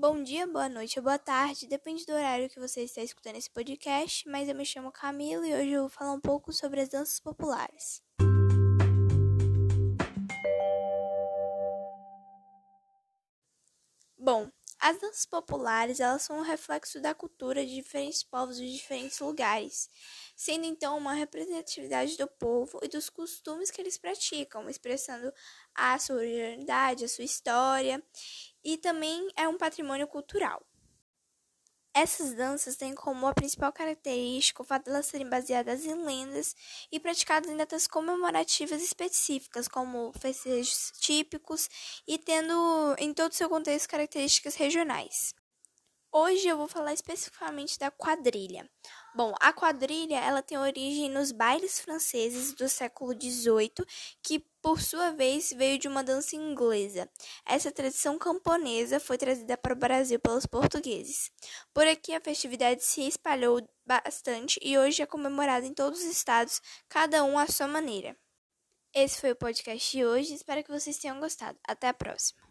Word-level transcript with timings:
Bom 0.00 0.22
dia, 0.22 0.46
boa 0.46 0.68
noite 0.68 0.96
ou 0.96 1.02
boa 1.02 1.18
tarde, 1.18 1.66
depende 1.66 2.06
do 2.06 2.12
horário 2.12 2.48
que 2.48 2.60
você 2.60 2.82
está 2.82 3.02
escutando 3.02 3.34
esse 3.34 3.50
podcast, 3.50 4.28
mas 4.28 4.48
eu 4.48 4.54
me 4.54 4.64
chamo 4.64 4.92
Camila 4.92 5.44
e 5.44 5.52
hoje 5.52 5.70
eu 5.70 5.80
vou 5.80 5.88
falar 5.88 6.12
um 6.12 6.20
pouco 6.20 6.52
sobre 6.52 6.80
as 6.80 6.88
danças 6.88 7.18
populares. 7.18 8.00
Bom, 14.16 14.48
as 14.78 15.00
danças 15.00 15.26
populares, 15.26 15.98
elas 15.98 16.22
são 16.22 16.38
um 16.38 16.42
reflexo 16.42 17.00
da 17.00 17.12
cultura 17.12 17.66
de 17.66 17.74
diferentes 17.74 18.22
povos 18.22 18.56
de 18.56 18.72
diferentes 18.72 19.18
lugares, 19.18 19.90
sendo 20.36 20.64
então 20.64 20.96
uma 20.96 21.12
representatividade 21.12 22.16
do 22.16 22.28
povo 22.28 22.78
e 22.84 22.88
dos 22.88 23.10
costumes 23.10 23.72
que 23.72 23.80
eles 23.80 23.98
praticam, 23.98 24.70
expressando 24.70 25.32
a 25.74 25.98
sua 25.98 26.16
originalidade, 26.16 27.04
a 27.04 27.08
sua 27.08 27.24
história, 27.24 28.00
e 28.64 28.76
também 28.76 29.28
é 29.36 29.46
um 29.48 29.56
patrimônio 29.56 30.06
cultural. 30.06 30.64
Essas 31.94 32.32
danças 32.32 32.76
têm 32.76 32.94
como 32.94 33.26
a 33.26 33.34
principal 33.34 33.72
característica 33.72 34.62
o 34.62 34.64
fato 34.64 34.84
de 34.84 34.90
elas 34.90 35.06
serem 35.06 35.28
baseadas 35.28 35.84
em 35.84 35.94
lendas 36.04 36.54
e 36.92 37.00
praticadas 37.00 37.50
em 37.50 37.56
datas 37.56 37.88
comemorativas 37.88 38.80
específicas, 38.80 39.66
como 39.66 40.12
festejos 40.12 40.92
típicos 41.00 41.68
e 42.06 42.16
tendo 42.16 42.94
em 42.98 43.12
todo 43.12 43.32
o 43.32 43.34
seu 43.34 43.48
contexto 43.48 43.88
características 43.88 44.54
regionais. 44.54 45.34
Hoje 46.12 46.46
eu 46.46 46.56
vou 46.56 46.68
falar 46.68 46.94
especificamente 46.94 47.78
da 47.78 47.90
quadrilha. 47.90 48.70
Bom, 49.14 49.34
a 49.40 49.52
quadrilha 49.52 50.16
ela 50.16 50.42
tem 50.42 50.58
origem 50.58 51.08
nos 51.08 51.32
bailes 51.32 51.80
franceses 51.80 52.52
do 52.52 52.68
século 52.68 53.12
XVIII, 53.12 53.84
que 54.22 54.38
por 54.62 54.80
sua 54.80 55.10
vez 55.10 55.52
veio 55.52 55.78
de 55.78 55.88
uma 55.88 56.04
dança 56.04 56.36
inglesa. 56.36 57.08
Essa 57.44 57.72
tradição 57.72 58.18
camponesa 58.18 59.00
foi 59.00 59.16
trazida 59.18 59.56
para 59.56 59.72
o 59.72 59.76
Brasil 59.76 60.20
pelos 60.20 60.46
portugueses. 60.46 61.32
Por 61.72 61.86
aqui 61.86 62.14
a 62.14 62.20
festividade 62.20 62.84
se 62.84 63.02
espalhou 63.08 63.66
bastante 63.84 64.60
e 64.62 64.78
hoje 64.78 65.02
é 65.02 65.06
comemorada 65.06 65.66
em 65.66 65.74
todos 65.74 66.00
os 66.00 66.06
estados, 66.06 66.60
cada 66.88 67.24
um 67.24 67.38
à 67.38 67.46
sua 67.46 67.66
maneira. 67.66 68.16
Esse 68.94 69.20
foi 69.20 69.32
o 69.32 69.36
podcast 69.36 69.96
de 69.96 70.04
hoje, 70.04 70.34
espero 70.34 70.62
que 70.62 70.70
vocês 70.70 70.98
tenham 70.98 71.18
gostado. 71.18 71.58
Até 71.66 71.88
a 71.88 71.94
próxima. 71.94 72.47